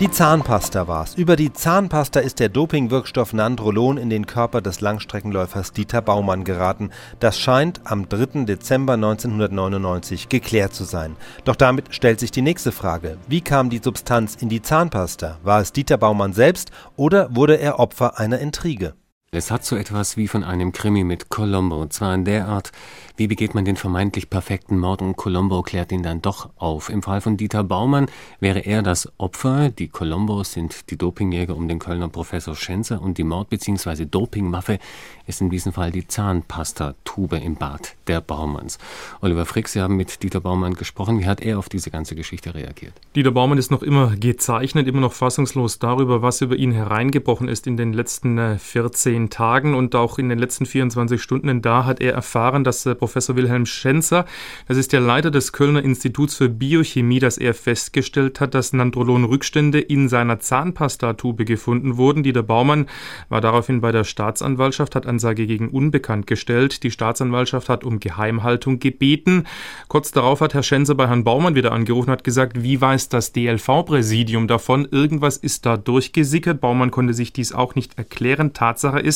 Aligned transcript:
Die 0.00 0.12
Zahnpasta 0.12 0.86
war's. 0.86 1.16
Über 1.16 1.34
die 1.34 1.52
Zahnpasta 1.52 2.20
ist 2.20 2.38
der 2.38 2.48
Dopingwirkstoff 2.48 3.32
Nandrolon 3.32 3.98
in 3.98 4.10
den 4.10 4.26
Körper 4.26 4.60
des 4.60 4.80
Langstreckenläufers 4.80 5.72
Dieter 5.72 6.02
Baumann 6.02 6.44
geraten. 6.44 6.90
Das 7.18 7.36
scheint 7.36 7.80
am 7.82 8.08
3. 8.08 8.44
Dezember 8.44 8.92
1999 8.92 10.28
geklärt 10.28 10.72
zu 10.72 10.84
sein. 10.84 11.16
Doch 11.44 11.56
damit 11.56 11.92
stellt 11.92 12.20
sich 12.20 12.30
die 12.30 12.42
nächste 12.42 12.70
Frage. 12.70 13.18
Wie 13.26 13.40
kam 13.40 13.70
die 13.70 13.80
Substanz 13.82 14.36
in 14.36 14.48
die 14.48 14.62
Zahnpasta? 14.62 15.38
War 15.42 15.60
es 15.60 15.72
Dieter 15.72 15.98
Baumann 15.98 16.32
selbst 16.32 16.70
oder 16.94 17.34
wurde 17.34 17.58
er 17.58 17.80
Opfer 17.80 18.20
einer 18.20 18.38
Intrige? 18.38 18.94
Es 19.30 19.50
hat 19.50 19.62
so 19.62 19.76
etwas 19.76 20.16
wie 20.16 20.26
von 20.26 20.42
einem 20.42 20.72
Krimi 20.72 21.04
mit 21.04 21.28
Colombo, 21.28 21.86
zwar 21.88 22.14
in 22.14 22.24
der 22.24 22.48
Art, 22.48 22.72
wie 23.18 23.26
begeht 23.26 23.54
man 23.54 23.66
den 23.66 23.76
vermeintlich 23.76 24.30
perfekten 24.30 24.78
Mord 24.78 25.02
und 25.02 25.16
Colombo 25.16 25.60
klärt 25.60 25.92
ihn 25.92 26.02
dann 26.02 26.22
doch 26.22 26.48
auf. 26.56 26.88
Im 26.88 27.02
Fall 27.02 27.20
von 27.20 27.36
Dieter 27.36 27.62
Baumann 27.62 28.06
wäre 28.40 28.60
er 28.60 28.80
das 28.80 29.12
Opfer, 29.18 29.68
die 29.68 29.88
Colombos 29.88 30.54
sind 30.54 30.90
die 30.90 30.96
Dopingjäger 30.96 31.54
um 31.54 31.68
den 31.68 31.78
Kölner 31.78 32.08
Professor 32.08 32.56
Schenzer 32.56 33.02
und 33.02 33.18
die 33.18 33.24
Mord- 33.24 33.50
bzw. 33.50 34.06
Dopingwaffe 34.06 34.78
ist 35.26 35.42
in 35.42 35.50
diesem 35.50 35.74
Fall 35.74 35.92
die 35.92 36.08
Zahnpastatube 36.08 37.36
im 37.36 37.56
Bad 37.56 37.96
der 38.06 38.22
Baumanns. 38.22 38.78
Oliver 39.20 39.44
Frick, 39.44 39.68
Sie 39.68 39.82
haben 39.82 39.96
mit 39.96 40.22
Dieter 40.22 40.40
Baumann 40.40 40.72
gesprochen. 40.72 41.20
Wie 41.20 41.26
hat 41.26 41.42
er 41.42 41.58
auf 41.58 41.68
diese 41.68 41.90
ganze 41.90 42.14
Geschichte 42.14 42.54
reagiert? 42.54 42.94
Dieter 43.14 43.32
Baumann 43.32 43.58
ist 43.58 43.70
noch 43.70 43.82
immer 43.82 44.16
gezeichnet, 44.16 44.88
immer 44.88 45.00
noch 45.00 45.12
fassungslos 45.12 45.78
darüber, 45.78 46.22
was 46.22 46.40
über 46.40 46.56
ihn 46.56 46.72
hereingebrochen 46.72 47.48
ist 47.48 47.66
in 47.66 47.76
den 47.76 47.92
letzten 47.92 48.58
14 48.58 49.17
äh, 49.26 49.28
Tagen 49.28 49.74
und 49.74 49.94
auch 49.94 50.18
in 50.18 50.28
den 50.28 50.38
letzten 50.38 50.66
24 50.66 51.22
Stunden. 51.22 51.62
Da 51.62 51.84
hat 51.84 52.00
er 52.00 52.14
erfahren, 52.14 52.64
dass 52.64 52.84
Professor 52.98 53.18
Professor 53.18 53.36
Wilhelm 53.36 53.66
Schenzer. 53.66 54.26
Das 54.68 54.76
ist 54.76 54.92
der 54.92 55.00
Leiter 55.00 55.30
des 55.30 55.52
Kölner 55.52 55.82
Instituts 55.82 56.36
für 56.36 56.48
Biochemie, 56.48 57.18
dass 57.18 57.36
er 57.36 57.52
festgestellt 57.52 58.40
hat, 58.40 58.54
dass 58.54 58.72
Nandrolon-Rückstände 58.72 59.80
in 59.80 60.08
seiner 60.08 60.38
Zahnpastatube 60.38 61.44
gefunden 61.44 61.96
wurden. 61.96 62.22
Dieter 62.22 62.42
Baumann 62.42 62.86
war 63.28 63.40
daraufhin 63.40 63.80
bei 63.80 63.92
der 63.92 64.04
Staatsanwaltschaft, 64.04 64.94
hat 64.94 65.06
Ansage 65.06 65.46
gegen 65.46 65.68
Unbekannt 65.68 66.26
gestellt. 66.26 66.84
Die 66.84 66.90
Staatsanwaltschaft 66.90 67.68
hat 67.68 67.82
um 67.82 67.98
Geheimhaltung 67.98 68.78
gebeten. 68.78 69.44
Kurz 69.88 70.12
darauf 70.12 70.40
hat 70.40 70.54
Herr 70.54 70.62
Schenzer 70.62 70.94
bei 70.94 71.08
Herrn 71.08 71.24
Baumann 71.24 71.56
wieder 71.56 71.72
angerufen, 71.72 72.10
hat 72.10 72.24
gesagt, 72.24 72.62
wie 72.62 72.80
weiß 72.80 73.08
das 73.08 73.32
DLV-Präsidium 73.32 74.46
davon? 74.46 74.86
Irgendwas 74.90 75.36
ist 75.36 75.66
da 75.66 75.76
durchgesickert. 75.76 76.60
Baumann 76.60 76.92
konnte 76.92 77.14
sich 77.14 77.32
dies 77.32 77.52
auch 77.52 77.74
nicht 77.74 77.98
erklären. 77.98 78.52
Tatsache 78.52 79.00
ist, 79.00 79.07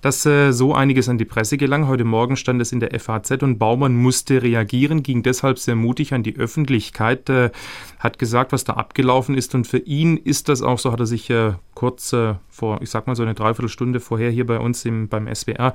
dass 0.00 0.24
äh, 0.26 0.52
so 0.52 0.74
einiges 0.74 1.08
an 1.08 1.18
die 1.18 1.24
Presse 1.24 1.56
gelang. 1.56 1.86
Heute 1.86 2.04
Morgen 2.04 2.36
stand 2.36 2.62
es 2.62 2.72
in 2.72 2.80
der 2.80 2.98
FAZ 2.98 3.16
FAZ 3.16 3.42
und 3.42 3.58
Baumann 3.58 3.96
musste 3.96 4.42
reagieren, 4.42 5.02
ging 5.02 5.22
deshalb 5.22 5.58
sehr 5.58 5.76
mutig 5.76 6.12
an 6.12 6.22
die 6.22 6.36
Öffentlichkeit, 6.36 7.28
äh, 7.28 7.50
hat 7.98 8.18
gesagt, 8.18 8.52
was 8.52 8.64
da 8.64 8.74
abgelaufen 8.74 9.36
ist 9.36 9.54
und 9.54 9.66
für 9.66 9.78
ihn 9.78 10.16
ist 10.16 10.48
das 10.48 10.62
auch, 10.62 10.78
so 10.78 10.92
hat 10.92 11.00
er 11.00 11.06
sich 11.06 11.30
äh, 11.30 11.52
kurz 11.74 12.12
äh, 12.12 12.34
vor, 12.48 12.80
ich 12.82 12.90
sag 12.90 13.06
mal 13.06 13.16
so 13.16 13.22
eine 13.22 13.34
Dreiviertelstunde 13.34 14.00
vorher 14.00 14.30
hier 14.30 14.46
bei 14.46 14.58
uns 14.58 14.84
im, 14.84 15.08
beim 15.08 15.32
SWR 15.32 15.72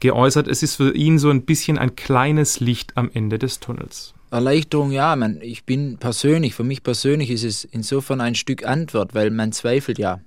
geäußert, 0.00 0.48
es 0.48 0.62
ist 0.62 0.76
für 0.76 0.94
ihn 0.94 1.18
so 1.18 1.30
ein 1.30 1.42
bisschen 1.42 1.78
ein 1.78 1.96
kleines 1.96 2.60
Licht 2.60 2.96
am 2.96 3.10
Ende 3.12 3.38
des 3.38 3.60
Tunnels. 3.60 4.14
Erleichterung, 4.30 4.90
ja, 4.90 5.14
man, 5.16 5.40
ich 5.40 5.64
bin 5.64 5.98
persönlich, 5.98 6.54
für 6.54 6.64
mich 6.64 6.82
persönlich 6.82 7.30
ist 7.30 7.44
es 7.44 7.64
insofern 7.64 8.20
ein 8.20 8.34
Stück 8.34 8.66
Antwort, 8.66 9.14
weil 9.14 9.30
man 9.30 9.52
zweifelt 9.52 9.98
ja. 9.98 10.20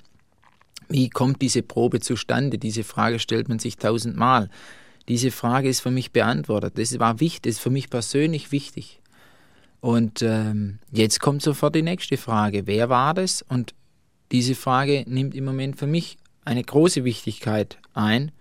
Wie 0.90 1.10
kommt 1.10 1.42
diese 1.42 1.62
Probe 1.62 2.00
zustande? 2.00 2.58
Diese 2.58 2.84
Frage 2.84 3.20
stellt 3.20 3.48
man 3.48 3.60
sich 3.60 3.78
tausendmal. 3.78 4.50
Diese 5.08 5.32
Frage 5.32 5.70
ist 5.70 5.82
für 5.82 5.92
mich 5.92 6.12
beantwortet. 6.12 6.78
Das 6.78 6.98
war 7.00 7.20
wichtig, 7.20 7.44
das 7.44 7.54
ist 7.54 7.60
für 7.60 7.70
mich 7.70 7.90
persönlich 7.90 8.52
wichtig. 8.52 9.00
Und 9.82 10.22
ähm, 10.22 10.80
jetzt 10.92 11.20
kommt 11.20 11.42
sofort 11.42 11.76
die 11.76 11.84
nächste 11.84 12.18
Frage. 12.18 12.68
Wer 12.68 12.90
war 12.90 13.14
das? 13.14 13.44
Und 13.44 13.74
diese 14.32 14.56
Frage 14.56 15.06
nimmt 15.08 15.36
im 15.36 15.46
Moment 15.46 15.78
für 15.78 15.88
mich 15.88 16.18
eine 16.44 16.64
große 16.64 17.06
Wichtigkeit 17.06 17.78
ein. 17.94 18.32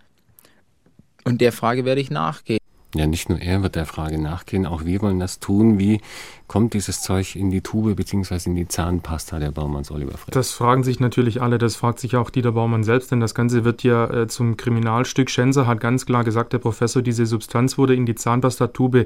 Und 1.25 1.41
der 1.41 1.53
Frage 1.53 1.85
werde 1.85 2.01
ich 2.01 2.11
nachgehen. 2.11 2.58
Ja, 2.95 3.07
nicht 3.07 3.29
nur 3.29 3.39
er 3.39 3.63
wird 3.63 3.75
der 3.75 3.85
Frage 3.85 4.19
nachgehen, 4.19 4.65
auch 4.65 4.87
wir 4.87 5.03
wollen 5.03 5.19
das 5.19 5.41
tun. 5.41 5.79
Wie 5.79 6.01
kommt 6.47 6.73
dieses 6.73 7.03
Zeug 7.03 7.37
in 7.37 7.51
die 7.51 7.61
Tube 7.61 7.95
bzw. 7.95 8.49
in 8.49 8.55
die 8.55 8.67
Zahnpasta 8.67 9.39
der 9.39 9.51
Baumanns 9.51 9.91
Oliver 9.91 10.17
Frick? 10.17 10.33
Das 10.33 10.53
fragen 10.53 10.83
sich 10.85 10.99
natürlich 10.99 11.43
alle, 11.43 11.59
das 11.59 11.77
fragt 11.77 12.01
sich 12.01 12.17
auch 12.17 12.31
Dieter 12.31 12.53
Baumann 12.53 12.85
selbst, 12.85 13.13
denn 13.13 13.21
das 13.21 13.35
Ganze 13.35 13.65
wird 13.65 13.83
ja 13.83 14.09
äh, 14.09 14.27
zum 14.27 14.57
Kriminalstück. 14.57 15.29
Schenzer 15.29 15.67
hat 15.67 15.81
ganz 15.81 16.07
klar 16.07 16.25
gesagt, 16.25 16.55
der 16.55 16.59
Professor, 16.59 17.03
diese 17.03 17.27
Substanz 17.27 17.77
wurde 17.77 17.95
in 17.95 18.07
die 18.07 18.15
Zahnpastatube 18.15 19.05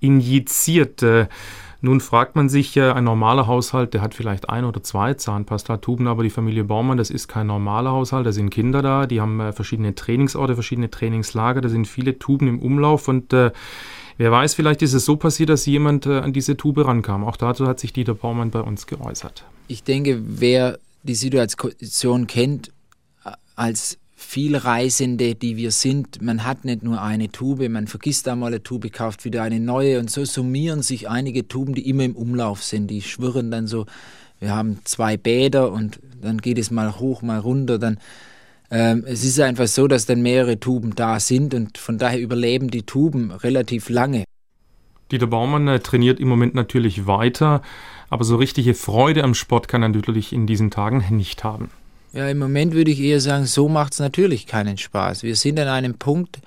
injiziert. 0.00 1.02
Äh, 1.02 1.28
nun 1.82 2.00
fragt 2.00 2.36
man 2.36 2.48
sich, 2.48 2.76
äh, 2.76 2.92
ein 2.92 3.04
normaler 3.04 3.48
Haushalt, 3.48 3.92
der 3.92 4.00
hat 4.00 4.14
vielleicht 4.14 4.48
ein 4.48 4.64
oder 4.64 4.82
zwei 4.82 5.14
Zahnpastatuben, 5.14 6.06
aber 6.06 6.22
die 6.22 6.30
Familie 6.30 6.64
Baumann, 6.64 6.96
das 6.96 7.10
ist 7.10 7.26
kein 7.28 7.48
normaler 7.48 7.90
Haushalt, 7.90 8.24
da 8.24 8.32
sind 8.32 8.50
Kinder 8.50 8.82
da, 8.82 9.06
die 9.06 9.20
haben 9.20 9.40
äh, 9.40 9.52
verschiedene 9.52 9.94
Trainingsorte, 9.94 10.54
verschiedene 10.54 10.90
Trainingslager, 10.90 11.60
da 11.60 11.68
sind 11.68 11.86
viele 11.88 12.18
Tuben 12.18 12.48
im 12.48 12.60
Umlauf 12.60 13.08
und 13.08 13.32
äh, 13.32 13.50
Wer 14.18 14.30
weiß, 14.30 14.54
vielleicht 14.54 14.82
ist 14.82 14.92
es 14.92 15.06
so 15.06 15.16
passiert, 15.16 15.48
dass 15.48 15.64
jemand 15.64 16.06
äh, 16.06 16.18
an 16.18 16.34
diese 16.34 16.56
Tube 16.56 16.84
rankam. 16.84 17.24
Auch 17.24 17.36
dazu 17.36 17.66
hat 17.66 17.80
sich 17.80 17.94
Dieter 17.94 18.14
Baumann 18.14 18.50
bei 18.50 18.60
uns 18.60 18.86
geäußert. 18.86 19.44
Ich 19.68 19.84
denke, 19.84 20.20
wer 20.22 20.78
die 21.02 21.14
Situation 21.14 22.26
kennt, 22.26 22.68
äh, 23.24 23.30
als 23.56 23.98
Vielreisende, 24.22 25.34
die 25.34 25.56
wir 25.56 25.72
sind, 25.72 26.22
man 26.22 26.44
hat 26.44 26.64
nicht 26.64 26.82
nur 26.82 27.02
eine 27.02 27.30
Tube, 27.30 27.68
man 27.68 27.86
vergisst 27.86 28.28
einmal 28.28 28.52
eine 28.52 28.62
Tube, 28.62 28.90
kauft 28.92 29.24
wieder 29.24 29.42
eine 29.42 29.60
neue 29.60 29.98
und 29.98 30.10
so 30.10 30.24
summieren 30.24 30.82
sich 30.82 31.08
einige 31.08 31.48
Tuben, 31.48 31.74
die 31.74 31.88
immer 31.88 32.04
im 32.04 32.16
Umlauf 32.16 32.62
sind. 32.62 32.88
Die 32.88 33.02
schwirren 33.02 33.50
dann 33.50 33.66
so, 33.66 33.86
wir 34.40 34.54
haben 34.54 34.78
zwei 34.84 35.16
Bäder 35.16 35.70
und 35.72 36.00
dann 36.20 36.38
geht 36.38 36.58
es 36.58 36.70
mal 36.70 36.98
hoch, 36.98 37.22
mal 37.22 37.38
runter, 37.38 37.78
dann 37.78 37.98
ähm, 38.70 39.04
es 39.06 39.22
ist 39.22 39.38
einfach 39.38 39.66
so, 39.66 39.86
dass 39.86 40.06
dann 40.06 40.22
mehrere 40.22 40.58
Tuben 40.58 40.94
da 40.94 41.20
sind 41.20 41.52
und 41.52 41.76
von 41.76 41.98
daher 41.98 42.18
überleben 42.18 42.70
die 42.70 42.84
Tuben 42.84 43.30
relativ 43.30 43.90
lange. 43.90 44.24
Dieter 45.10 45.26
Baumann 45.26 45.68
äh, 45.68 45.80
trainiert 45.80 46.20
im 46.20 46.28
Moment 46.28 46.54
natürlich 46.54 47.06
weiter, 47.06 47.60
aber 48.08 48.24
so 48.24 48.36
richtige 48.36 48.72
Freude 48.72 49.24
am 49.24 49.34
Sport 49.34 49.68
kann 49.68 49.82
er 49.82 49.90
natürlich 49.90 50.32
in 50.32 50.46
diesen 50.46 50.70
Tagen 50.70 51.04
nicht 51.10 51.44
haben. 51.44 51.68
Ja, 52.12 52.28
im 52.28 52.38
Moment 52.38 52.74
würde 52.74 52.90
ich 52.90 53.00
eher 53.00 53.20
sagen, 53.20 53.46
so 53.46 53.68
macht 53.68 53.94
es 53.94 53.98
natürlich 53.98 54.46
keinen 54.46 54.76
Spaß. 54.76 55.22
Wir 55.22 55.34
sind 55.34 55.58
an 55.58 55.68
einem 55.68 55.94
Punkt, 55.94 56.40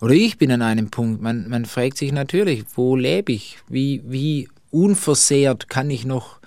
oder 0.00 0.12
ich 0.12 0.36
bin 0.36 0.50
an 0.50 0.60
einem 0.60 0.90
Punkt, 0.90 1.22
man, 1.22 1.48
man 1.48 1.64
fragt 1.64 1.96
sich 1.96 2.12
natürlich, 2.12 2.64
wo 2.74 2.94
lebe 2.94 3.32
ich? 3.32 3.58
Wie, 3.68 4.02
wie 4.06 4.48
unversehrt 4.70 5.70
kann 5.70 5.88
ich 5.88 6.04
noch 6.04 6.38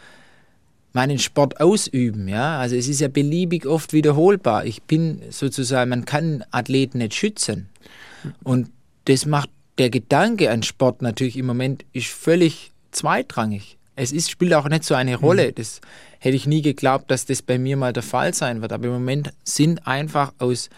meinen 0.94 1.18
Sport 1.18 1.60
ausüben? 1.60 2.28
Ja, 2.28 2.60
also 2.60 2.76
es 2.76 2.88
ist 2.88 3.02
ja 3.02 3.08
beliebig 3.08 3.66
oft 3.66 3.94
wiederholbar. 3.94 4.66
Ich 4.66 4.84
bin 4.84 5.22
sozusagen, 5.32 5.90
man 5.90 6.06
kann 6.06 6.44
Athleten 6.52 7.00
nicht 7.00 7.16
schützen. 7.16 7.70
Und 8.44 8.70
das 9.06 9.26
macht 9.26 9.50
der 9.80 9.90
Gedanke 9.90 10.52
an 10.52 10.62
Sport 10.62 11.02
natürlich 11.02 11.38
im 11.38 11.46
Moment 11.48 11.86
ist 11.94 12.08
völlig 12.08 12.72
zweitrangig. 12.92 13.77
Es 13.98 14.12
ist, 14.12 14.30
spielt 14.30 14.54
auch 14.54 14.70
nicht 14.70 14.84
so 14.84 14.94
eine 14.94 15.16
Rolle. 15.16 15.48
Mhm. 15.48 15.56
Das 15.56 15.82
hätte 16.20 16.36
ich 16.36 16.46
nie 16.46 16.62
geglaubt, 16.62 17.10
dass 17.10 17.26
das 17.26 17.42
bei 17.42 17.58
mir 17.58 17.78
mal 17.78 17.94
der 17.94 18.04
Fall 18.04 18.34
sein 18.34 18.62
wird. 18.62 18.72
Aber 18.72 18.86
im 18.86 18.94
Moment 18.94 19.34
sind 19.44 19.88
einfach 19.88 20.34
aus, 20.38 20.70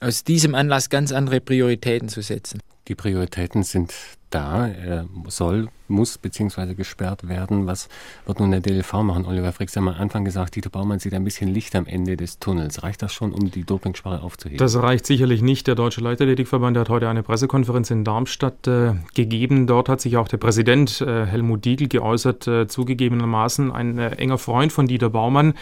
aus 0.00 0.22
diesem 0.22 0.54
Anlass 0.54 0.90
ganz 0.90 1.12
andere 1.12 1.40
Prioritäten 1.40 2.10
zu 2.10 2.20
setzen. 2.20 2.60
Die 2.88 2.94
Prioritäten 2.94 3.62
sind 3.62 3.94
da. 4.34 4.68
Er 4.68 5.06
soll, 5.28 5.68
muss 5.88 6.18
bzw. 6.18 6.74
gesperrt 6.74 7.28
werden. 7.28 7.66
Was 7.66 7.88
wird 8.26 8.40
nun 8.40 8.50
der 8.50 8.60
DLV 8.60 8.92
machen? 9.02 9.26
Oliver 9.26 9.52
Frick, 9.52 9.70
Sie 9.70 9.78
haben 9.78 9.88
am 9.88 9.94
Anfang 9.94 10.24
gesagt, 10.24 10.56
Dieter 10.56 10.70
Baumann 10.70 10.98
sieht 10.98 11.14
ein 11.14 11.24
bisschen 11.24 11.48
Licht 11.48 11.76
am 11.76 11.86
Ende 11.86 12.16
des 12.16 12.38
Tunnels. 12.38 12.82
Reicht 12.82 13.02
das 13.02 13.12
schon, 13.12 13.32
um 13.32 13.50
die 13.50 13.64
Dopingsperre 13.64 14.22
aufzuheben? 14.22 14.58
Das 14.58 14.76
reicht 14.76 15.06
sicherlich 15.06 15.42
nicht. 15.42 15.66
Der 15.66 15.74
Deutsche 15.74 16.00
Leichtathletikverband 16.00 16.76
hat 16.76 16.88
heute 16.88 17.08
eine 17.08 17.22
Pressekonferenz 17.22 17.90
in 17.90 18.04
Darmstadt 18.04 18.66
äh, 18.66 18.94
gegeben. 19.14 19.66
Dort 19.66 19.88
hat 19.88 20.00
sich 20.00 20.16
auch 20.16 20.28
der 20.28 20.38
Präsident 20.38 21.00
äh, 21.00 21.26
Helmut 21.26 21.64
Diegel 21.64 21.88
geäußert, 21.88 22.46
äh, 22.48 22.66
zugegebenermaßen 22.66 23.70
ein 23.70 23.98
äh, 23.98 24.10
enger 24.16 24.38
Freund 24.38 24.72
von 24.72 24.86
Dieter 24.86 25.10
Baumann. 25.10 25.54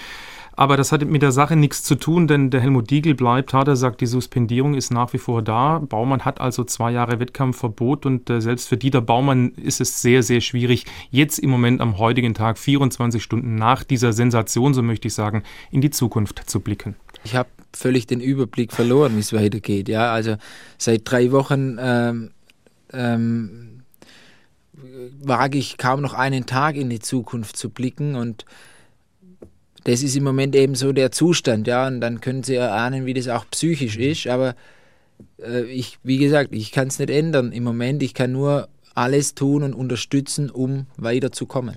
Aber 0.55 0.77
das 0.77 0.93
hat 0.93 1.05
mit 1.05 1.23
der 1.23 1.33
Sache 1.33 1.57
nichts 1.57 1.83
zu 1.83 1.95
tun, 1.95 2.27
denn 2.27 2.51
der 2.51 2.61
Helmut 2.61 2.91
Diegel 2.91 3.15
bleibt 3.15 3.55
hart. 3.55 3.69
Er 3.69 3.77
sagt, 3.77 4.01
die 4.01 4.07
Suspendierung 4.07 4.75
ist 4.75 4.93
nach 4.93 5.13
wie 5.13 5.19
vor 5.19 5.41
da. 5.43 5.79
Baumann 5.79 6.25
hat 6.25 6.41
also 6.41 6.65
zwei 6.65 6.91
Jahre 6.91 7.21
Wettkampfverbot 7.21 8.05
und 8.05 8.29
äh, 8.29 8.41
selbst 8.41 8.62
für 8.67 8.77
Dieter 8.77 9.01
Baumann 9.01 9.53
ist 9.53 9.81
es 9.81 10.03
sehr, 10.03 10.23
sehr 10.23 10.41
schwierig, 10.41 10.85
jetzt 11.11 11.39
im 11.39 11.51
Moment 11.51 11.81
am 11.81 11.99
heutigen 11.99 12.35
Tag, 12.35 12.59
24 12.59 13.23
Stunden 13.23 13.55
nach 13.55 13.85
dieser 13.85 14.13
Sensation, 14.13 14.75
so 14.75 14.83
möchte 14.83 15.09
ich 15.09 15.15
sagen, 15.15 15.43
in 15.71 15.81
die 15.81 15.91
Zukunft 15.91 16.49
zu 16.49 16.61
blicken. 16.61 16.97
Ich 17.25 17.37
habe 17.37 17.49
völlig 17.73 18.07
den 18.07 18.21
Überblick 18.21 18.73
verloren, 18.73 19.17
wie 19.17 19.21
es 19.21 19.33
weitergeht. 19.33 19.89
Ja, 19.89 20.13
also 20.13 20.37
seit 20.79 21.03
drei 21.05 21.33
Wochen 21.33 21.79
ähm, 21.81 22.31
ähm, 22.93 23.83
wage 25.23 25.59
ich 25.59 25.79
kaum 25.79 26.01
noch 26.01 26.15
einen 26.15 26.47
Tag 26.47 26.77
in 26.77 26.91
die 26.91 27.01
Zukunft 27.01 27.57
zu 27.57 27.71
blicken 27.71 28.17
und 28.17 28.45
das 29.85 30.03
ist 30.03 30.17
im 30.17 30.25
Moment 30.25 30.55
eben 30.55 30.75
so 30.75 30.93
der 30.93 31.11
Zustand, 31.11 31.67
ja, 31.67 31.87
und 31.89 32.01
dann 32.01 32.21
können 32.21 32.45
Sie 32.45 32.55
erahnen, 32.55 33.05
wie 33.05 33.15
das 33.15 33.29
auch 33.29 33.45
psychisch 33.51 33.97
ist, 33.97 34.29
aber 34.29 34.55
äh, 35.41 35.65
ich, 35.65 35.99
wie 36.03 36.19
gesagt, 36.19 36.55
ich 36.55 36.73
kann 36.73 36.89
es 36.89 36.99
nicht 36.99 37.11
ändern 37.11 37.53
im 37.53 37.65
Moment, 37.65 38.03
ich 38.03 38.15
kann 38.15 38.33
nur 38.33 38.69
alles 38.95 39.35
tun 39.35 39.63
und 39.63 39.75
unterstützen, 39.75 40.51
um 40.51 40.87
weiterzukommen. 40.97 41.75